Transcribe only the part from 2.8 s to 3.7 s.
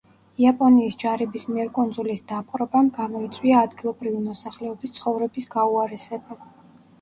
გამოიწვია